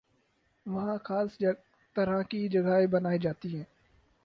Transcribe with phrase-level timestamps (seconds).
[0.65, 1.37] وہاں خاص
[1.95, 3.63] طرح کی جگہیں بنائی جاتی ہیں